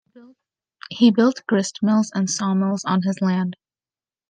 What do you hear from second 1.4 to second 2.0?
grist